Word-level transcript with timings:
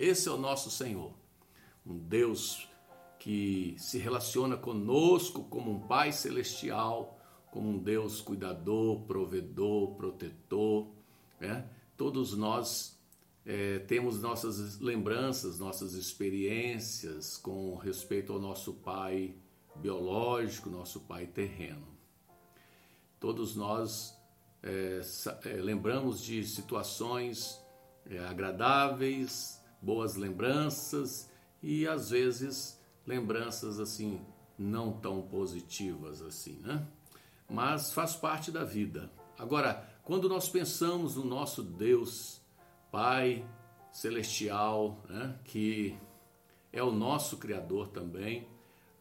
Esse 0.00 0.30
é 0.30 0.32
o 0.32 0.38
nosso 0.38 0.70
Senhor, 0.70 1.12
um 1.84 1.98
Deus 1.98 2.66
que 3.18 3.74
se 3.76 3.98
relaciona 3.98 4.56
conosco 4.56 5.44
como 5.44 5.70
um 5.70 5.80
Pai 5.80 6.10
celestial, 6.10 7.20
como 7.50 7.68
um 7.68 7.78
Deus 7.78 8.22
cuidador, 8.22 9.02
provedor, 9.02 9.96
protetor. 9.96 10.88
Né? 11.38 11.68
Todos 11.98 12.34
nós 12.34 12.98
é, 13.44 13.80
temos 13.80 14.22
nossas 14.22 14.80
lembranças, 14.80 15.58
nossas 15.58 15.92
experiências 15.92 17.36
com 17.36 17.76
respeito 17.76 18.32
ao 18.32 18.38
nosso 18.38 18.72
Pai 18.72 19.36
biológico, 19.76 20.70
nosso 20.70 21.00
Pai 21.00 21.26
terreno. 21.26 21.86
Todos 23.20 23.54
nós 23.54 24.18
é, 24.62 25.02
é, 25.44 25.52
lembramos 25.56 26.22
de 26.22 26.42
situações 26.42 27.60
é, 28.06 28.18
agradáveis, 28.20 29.59
boas 29.80 30.16
lembranças 30.16 31.30
e 31.62 31.86
às 31.86 32.10
vezes 32.10 32.78
lembranças 33.06 33.80
assim 33.80 34.20
não 34.58 34.92
tão 34.92 35.22
positivas 35.22 36.20
assim, 36.20 36.58
né? 36.62 36.86
Mas 37.48 37.92
faz 37.92 38.14
parte 38.14 38.52
da 38.52 38.62
vida. 38.62 39.10
Agora, 39.38 39.88
quando 40.04 40.28
nós 40.28 40.48
pensamos 40.48 41.16
no 41.16 41.24
nosso 41.24 41.62
Deus, 41.62 42.40
Pai 42.92 43.44
celestial, 43.92 45.02
né, 45.08 45.38
que 45.44 45.96
é 46.72 46.82
o 46.82 46.92
nosso 46.92 47.36
Criador 47.38 47.88
também, 47.88 48.46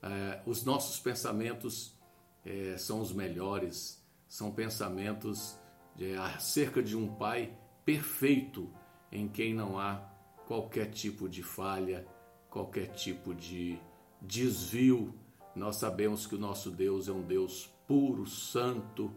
é, 0.01 0.41
os 0.45 0.63
nossos 0.63 0.99
pensamentos 0.99 1.93
é, 2.45 2.77
são 2.77 3.01
os 3.01 3.11
melhores, 3.11 4.03
são 4.27 4.51
pensamentos 4.51 5.57
de, 5.95 6.15
acerca 6.15 6.81
de 6.81 6.95
um 6.95 7.07
Pai 7.15 7.55
perfeito, 7.85 8.71
em 9.11 9.27
quem 9.27 9.53
não 9.53 9.79
há 9.79 10.01
qualquer 10.49 10.87
tipo 10.87 11.29
de 11.29 11.43
falha, 11.43 12.07
qualquer 12.49 12.87
tipo 12.87 13.35
de 13.35 13.79
desvio. 14.19 15.13
Nós 15.55 15.75
sabemos 15.75 16.25
que 16.25 16.33
o 16.33 16.39
nosso 16.39 16.71
Deus 16.71 17.07
é 17.07 17.11
um 17.11 17.21
Deus 17.21 17.69
puro, 17.87 18.25
santo, 18.25 19.13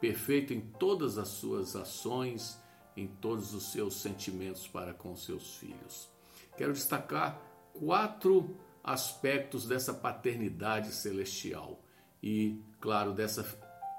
perfeito 0.00 0.52
em 0.52 0.60
todas 0.60 1.18
as 1.18 1.28
suas 1.28 1.76
ações, 1.76 2.60
em 2.96 3.06
todos 3.06 3.54
os 3.54 3.70
seus 3.70 3.94
sentimentos 3.94 4.66
para 4.66 4.92
com 4.92 5.14
seus 5.14 5.54
filhos. 5.54 6.10
Quero 6.56 6.72
destacar 6.72 7.40
quatro 7.72 8.56
aspectos 8.82 9.68
dessa 9.68 9.94
paternidade 9.94 10.90
celestial 10.90 11.80
e, 12.20 12.60
claro, 12.80 13.12
dessa 13.12 13.46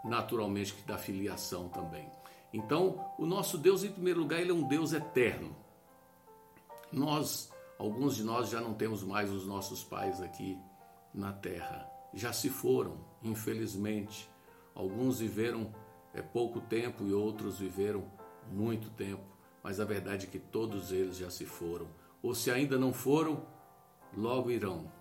naturalmente 0.04 0.76
da 0.86 0.98
filiação 0.98 1.70
também. 1.70 2.10
Então, 2.52 3.10
o 3.18 3.26
nosso 3.26 3.58
Deus, 3.58 3.86
em 3.86 3.92
primeiro 3.94 4.20
lugar, 4.20 4.42
ele 4.42 4.52
é 4.52 4.54
um 4.54 4.68
Deus 4.68 4.92
eterno. 4.92 5.63
Nós, 6.94 7.52
alguns 7.80 8.16
de 8.16 8.24
nós 8.24 8.50
já 8.50 8.62
não 8.62 8.76
temos 8.76 9.04
mais 9.04 9.32
os 9.32 9.48
nossos 9.48 9.84
pais 9.84 10.22
aqui 10.22 10.58
na 11.12 11.34
terra. 11.34 11.90
Já 12.14 12.32
se 12.32 12.50
foram, 12.50 13.04
infelizmente. 13.24 14.30
Alguns 14.76 15.20
viveram 15.20 15.74
é, 16.14 16.22
pouco 16.22 16.62
tempo 16.62 17.04
e 17.08 17.12
outros 17.14 17.58
viveram 17.58 18.06
muito 18.52 18.92
tempo. 18.92 19.26
Mas 19.64 19.80
a 19.80 19.86
verdade 19.86 20.28
é 20.28 20.30
que 20.30 20.38
todos 20.38 20.92
eles 20.92 21.18
já 21.18 21.32
se 21.32 21.46
foram. 21.46 21.88
Ou 22.22 22.36
se 22.36 22.52
ainda 22.52 22.78
não 22.78 22.94
foram, 22.94 23.44
logo 24.16 24.52
irão. 24.52 24.92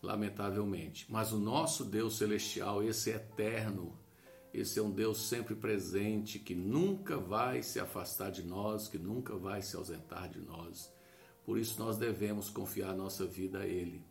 Lamentavelmente. 0.00 1.06
Mas 1.10 1.32
o 1.32 1.38
nosso 1.38 1.84
Deus 1.84 2.16
celestial, 2.16 2.80
esse 2.80 3.10
eterno, 3.10 3.98
esse 4.52 4.78
é 4.78 4.82
um 4.82 4.90
Deus 4.90 5.28
sempre 5.28 5.54
presente, 5.54 6.38
que 6.38 6.54
nunca 6.54 7.16
vai 7.16 7.62
se 7.62 7.80
afastar 7.80 8.30
de 8.30 8.42
nós, 8.42 8.86
que 8.86 8.98
nunca 8.98 9.34
vai 9.36 9.62
se 9.62 9.74
ausentar 9.76 10.28
de 10.28 10.40
nós. 10.40 10.92
Por 11.44 11.58
isso 11.58 11.78
nós 11.78 11.96
devemos 11.96 12.50
confiar 12.50 12.94
nossa 12.94 13.26
vida 13.26 13.60
a 13.60 13.66
Ele. 13.66 14.04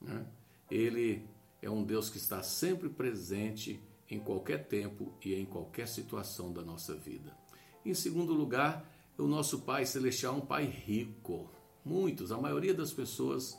Né? 0.00 0.26
Ele 0.70 1.24
é 1.62 1.70
um 1.70 1.84
Deus 1.84 2.10
que 2.10 2.18
está 2.18 2.42
sempre 2.42 2.88
presente 2.88 3.80
em 4.10 4.18
qualquer 4.18 4.66
tempo 4.66 5.14
e 5.24 5.34
em 5.34 5.44
qualquer 5.44 5.86
situação 5.86 6.52
da 6.52 6.62
nossa 6.62 6.94
vida. 6.94 7.36
Em 7.84 7.94
segundo 7.94 8.34
lugar, 8.34 8.90
o 9.16 9.26
nosso 9.26 9.60
Pai 9.60 9.86
Celestial 9.86 10.34
é 10.34 10.36
um 10.38 10.46
Pai 10.46 10.64
rico. 10.64 11.50
Muitos, 11.84 12.32
a 12.32 12.38
maioria 12.38 12.74
das 12.74 12.92
pessoas 12.92 13.58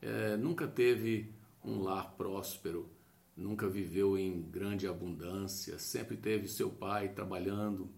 é, 0.00 0.36
nunca 0.36 0.66
teve 0.66 1.32
um 1.64 1.82
lar 1.82 2.14
próspero, 2.16 2.88
nunca 3.36 3.68
viveu 3.68 4.16
em 4.16 4.40
grande 4.40 4.88
abundância, 4.88 5.78
sempre 5.78 6.16
teve 6.16 6.48
seu 6.48 6.70
pai 6.70 7.10
trabalhando 7.10 7.90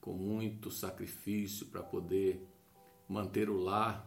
com 0.00 0.12
muito 0.12 0.70
sacrifício 0.70 1.66
para 1.66 1.82
poder 1.82 2.44
manter 3.08 3.48
o 3.48 3.56
lar. 3.56 4.06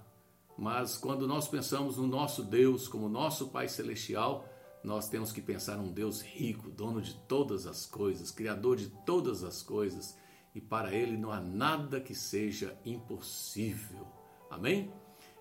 Mas 0.58 0.98
quando 0.98 1.28
nós 1.28 1.48
pensamos 1.48 1.98
no 1.98 2.06
nosso 2.06 2.44
Deus 2.44 2.88
como 2.88 3.08
nosso 3.08 3.50
Pai 3.50 3.68
Celestial, 3.68 4.48
nós 4.84 5.08
temos 5.08 5.32
que 5.32 5.42
pensar 5.42 5.78
num 5.78 5.92
Deus 5.92 6.22
rico, 6.22 6.70
dono 6.70 7.02
de 7.02 7.16
todas 7.28 7.66
as 7.66 7.86
coisas, 7.86 8.32
criador 8.32 8.76
de 8.76 8.90
todas 9.06 9.44
as 9.44 9.62
coisas, 9.62 10.18
e 10.54 10.60
para 10.60 10.94
ele 10.94 11.18
não 11.18 11.32
há 11.32 11.40
nada 11.40 12.02
que 12.02 12.14
seja 12.14 12.78
impossível. 12.86 14.06
Amém? 14.50 14.92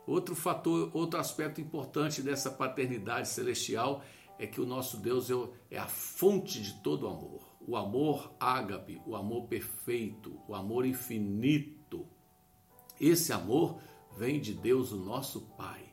Outro 0.06 0.34
fator, 0.34 0.91
outro 0.94 1.19
aspecto 1.19 1.60
importante 1.60 2.22
dessa 2.22 2.50
paternidade 2.50 3.28
celestial 3.28 4.02
é 4.42 4.47
que 4.48 4.60
o 4.60 4.66
nosso 4.66 4.97
Deus 4.97 5.30
é, 5.30 5.34
é 5.70 5.78
a 5.78 5.86
fonte 5.86 6.60
de 6.60 6.75
todo 6.82 7.06
amor. 7.06 7.54
O 7.64 7.76
amor 7.76 8.34
ágape, 8.41 9.00
o 9.06 9.14
amor 9.14 9.47
perfeito, 9.47 10.36
o 10.48 10.54
amor 10.56 10.84
infinito. 10.84 12.04
Esse 13.00 13.32
amor 13.32 13.78
vem 14.19 14.41
de 14.41 14.52
Deus, 14.52 14.91
o 14.91 14.97
nosso 14.97 15.42
Pai. 15.56 15.84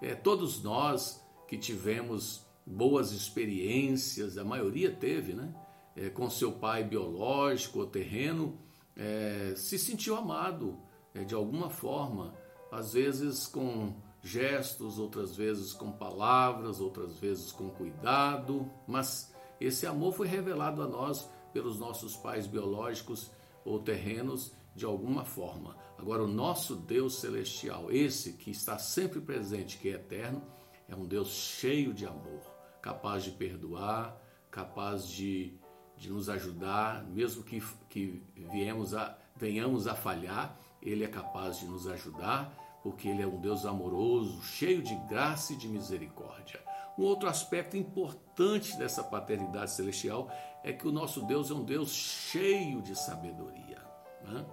É, 0.00 0.14
todos 0.14 0.62
nós 0.62 1.20
que 1.48 1.58
tivemos 1.58 2.46
boas 2.64 3.10
experiências, 3.10 4.38
a 4.38 4.44
maioria 4.44 4.94
teve, 4.94 5.32
né? 5.32 5.52
É, 5.96 6.08
com 6.08 6.30
seu 6.30 6.52
pai 6.52 6.84
biológico 6.84 7.80
ou 7.80 7.86
terreno, 7.88 8.56
é, 8.94 9.54
se 9.56 9.76
sentiu 9.76 10.14
amado 10.14 10.78
é, 11.12 11.24
de 11.24 11.34
alguma 11.34 11.68
forma, 11.68 12.32
às 12.70 12.92
vezes 12.92 13.48
com 13.48 13.92
gestos, 14.22 14.98
outras 14.98 15.36
vezes 15.36 15.72
com 15.72 15.92
palavras, 15.92 16.80
outras 16.80 17.18
vezes 17.18 17.52
com 17.52 17.70
cuidado, 17.70 18.70
mas 18.86 19.32
esse 19.60 19.86
amor 19.86 20.12
foi 20.12 20.26
revelado 20.26 20.82
a 20.82 20.86
nós 20.86 21.28
pelos 21.52 21.78
nossos 21.78 22.16
pais 22.16 22.46
biológicos 22.46 23.30
ou 23.64 23.80
terrenos 23.80 24.52
de 24.74 24.84
alguma 24.84 25.24
forma. 25.24 25.76
Agora, 25.98 26.22
o 26.22 26.28
nosso 26.28 26.76
Deus 26.76 27.18
celestial, 27.18 27.90
esse 27.90 28.34
que 28.34 28.50
está 28.50 28.78
sempre 28.78 29.20
presente, 29.20 29.78
que 29.78 29.88
é 29.88 29.92
eterno, 29.92 30.42
é 30.88 30.94
um 30.94 31.04
Deus 31.04 31.30
cheio 31.30 31.92
de 31.92 32.06
amor, 32.06 32.40
capaz 32.80 33.24
de 33.24 33.32
perdoar, 33.32 34.16
capaz 34.50 35.08
de, 35.08 35.58
de 35.96 36.10
nos 36.10 36.28
ajudar, 36.28 37.04
mesmo 37.04 37.42
que, 37.42 37.60
que 37.90 38.22
viemos 38.50 38.94
a, 38.94 39.18
venhamos 39.36 39.86
a 39.86 39.94
falhar, 39.94 40.58
Ele 40.80 41.04
é 41.04 41.08
capaz 41.08 41.58
de 41.58 41.66
nos 41.66 41.86
ajudar 41.88 42.67
porque 42.82 43.08
Ele 43.08 43.22
é 43.22 43.26
um 43.26 43.40
Deus 43.40 43.66
amoroso, 43.66 44.42
cheio 44.42 44.82
de 44.82 44.94
graça 45.08 45.52
e 45.52 45.56
de 45.56 45.68
misericórdia. 45.68 46.60
Um 46.98 47.04
outro 47.04 47.28
aspecto 47.28 47.76
importante 47.76 48.76
dessa 48.76 49.04
paternidade 49.04 49.72
celestial 49.72 50.28
é 50.64 50.72
que 50.72 50.86
o 50.86 50.92
nosso 50.92 51.22
Deus 51.22 51.50
é 51.50 51.54
um 51.54 51.64
Deus 51.64 51.90
cheio 51.92 52.82
de 52.82 52.96
sabedoria. 52.96 53.80
Né? 54.24 54.44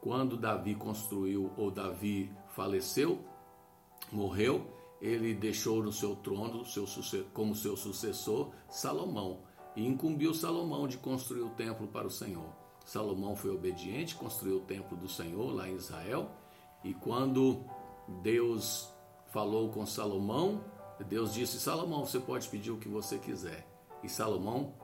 Quando 0.00 0.36
Davi 0.36 0.74
construiu, 0.74 1.50
ou 1.56 1.70
Davi 1.70 2.30
faleceu, 2.48 3.24
morreu, 4.12 4.66
ele 5.00 5.34
deixou 5.34 5.82
no 5.82 5.92
seu 5.92 6.14
trono, 6.16 6.64
seu, 6.66 6.86
como 7.32 7.54
seu 7.54 7.76
sucessor, 7.76 8.50
Salomão, 8.68 9.40
e 9.74 9.86
incumbiu 9.86 10.34
Salomão 10.34 10.86
de 10.86 10.98
construir 10.98 11.42
o 11.42 11.50
templo 11.50 11.86
para 11.86 12.06
o 12.06 12.10
Senhor. 12.10 12.52
Salomão 12.84 13.36
foi 13.36 13.50
obediente, 13.50 14.14
construiu 14.14 14.56
o 14.56 14.64
templo 14.64 14.96
do 14.96 15.08
Senhor 15.08 15.54
lá 15.54 15.68
em 15.68 15.74
Israel, 15.74 16.30
e 16.84 16.94
quando 16.94 17.64
Deus 18.22 18.92
falou 19.28 19.70
com 19.70 19.84
Salomão, 19.84 20.64
Deus 21.04 21.32
disse: 21.32 21.60
Salomão, 21.60 22.04
você 22.04 22.18
pode 22.18 22.48
pedir 22.48 22.70
o 22.70 22.78
que 22.78 22.88
você 22.88 23.18
quiser. 23.18 23.66
E 24.02 24.08
Salomão 24.08 24.74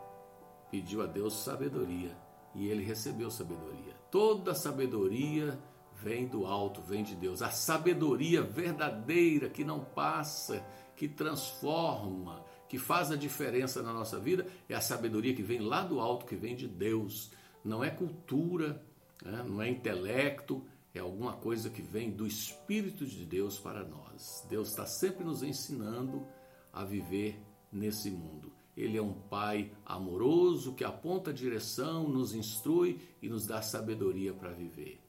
pediu 0.71 1.03
a 1.03 1.07
Deus 1.07 1.35
sabedoria 1.35 2.17
e 2.55 2.69
ele 2.69 2.85
recebeu 2.85 3.31
sabedoria. 3.31 3.95
Toda 4.11 4.55
sabedoria 4.55 5.59
vem 6.03 6.27
do 6.27 6.47
alto, 6.47 6.81
vem 6.83 7.03
de 7.03 7.15
Deus. 7.15 7.43
A 7.43 7.51
sabedoria 7.51 8.43
verdadeira 8.43 9.49
que 9.49 9.65
não 9.65 9.81
passa, 9.81 10.65
que 10.97 11.09
transforma, 11.09 12.45
que 12.69 12.79
faz 12.79 13.11
a 13.11 13.17
diferença 13.17 13.83
na 13.83 13.93
nossa 13.93 14.19
vida, 14.19 14.47
é 14.69 14.75
a 14.75 14.81
sabedoria 14.81 15.35
que 15.35 15.43
vem 15.43 15.61
lá 15.61 15.83
do 15.83 16.01
alto, 16.01 16.27
que 16.27 16.37
vem 16.37 16.55
de 16.55 16.69
Deus. 16.69 17.31
Não 17.65 17.83
é 17.83 17.91
cultura, 17.91 18.85
né? 19.25 19.45
não 19.47 19.61
é 19.61 19.69
intelecto, 19.69 20.65
é 20.95 21.01
alguma 21.01 21.33
coisa 21.33 21.69
que 21.69 21.83
vem 21.83 22.11
do 22.11 22.27
Espírito 22.27 23.05
de 23.05 23.25
Deus 23.25 23.59
para 23.59 23.83
nós. 23.85 24.47
Deus 24.49 24.69
está 24.69 24.87
sempre 24.87 25.25
nos 25.25 25.43
ensinando 25.43 26.25
a 26.73 26.85
viver 26.85 27.41
nesse 27.73 28.11
mundo. 28.11 28.53
Ele 28.77 28.97
é 28.97 29.03
um 29.03 29.13
Pai 29.13 29.73
amoroso 29.85 30.75
que 30.75 30.85
aponta 30.85 31.31
a 31.31 31.35
direção, 31.35 32.09
nos 32.09 32.35
instrui 32.35 33.01
e 33.21 33.29
nos 33.29 33.47
dá 33.47 33.61
sabedoria 33.61 34.33
para 34.33 34.53
viver. 34.53 35.01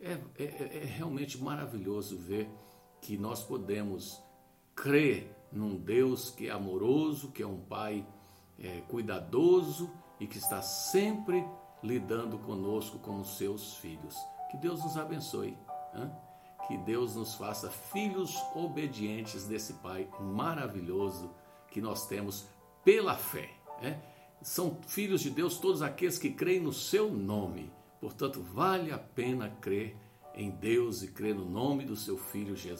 É, 0.00 0.18
é, 0.38 0.78
é 0.78 0.84
realmente 0.84 1.40
maravilhoso 1.40 2.16
ver 2.18 2.48
que 3.00 3.16
nós 3.16 3.42
podemos 3.44 4.20
crer 4.74 5.30
num 5.52 5.76
Deus 5.76 6.30
que 6.30 6.48
é 6.48 6.50
amoroso, 6.50 7.30
que 7.30 7.42
é 7.42 7.46
um 7.46 7.60
Pai 7.60 8.06
é, 8.58 8.80
cuidadoso 8.82 9.90
e 10.18 10.26
que 10.26 10.38
está 10.38 10.60
sempre 10.62 11.44
lidando 11.82 12.38
conosco 12.38 12.98
como 12.98 13.24
seus 13.24 13.76
filhos. 13.76 14.14
Que 14.50 14.56
Deus 14.56 14.82
nos 14.82 14.96
abençoe. 14.96 15.56
Hein? 15.94 16.10
Que 16.66 16.76
Deus 16.78 17.16
nos 17.16 17.34
faça 17.34 17.70
filhos 17.70 18.36
obedientes 18.54 19.46
desse 19.46 19.74
Pai 19.74 20.08
maravilhoso 20.20 21.30
que 21.70 21.80
nós 21.80 22.06
temos 22.06 22.46
pela 22.84 23.16
fé. 23.16 23.50
Né? 23.80 24.00
São 24.42 24.78
filhos 24.86 25.20
de 25.20 25.30
Deus 25.30 25.58
todos 25.58 25.82
aqueles 25.82 26.18
que 26.18 26.30
creem 26.30 26.60
no 26.60 26.72
seu 26.72 27.10
nome. 27.10 27.72
Portanto, 28.00 28.42
vale 28.42 28.92
a 28.92 28.98
pena 28.98 29.50
crer 29.60 29.96
em 30.34 30.50
Deus 30.50 31.02
e 31.02 31.08
crer 31.08 31.34
no 31.34 31.44
nome 31.44 31.84
do 31.84 31.96
seu 31.96 32.16
Filho 32.16 32.56
Jesus. 32.56 32.78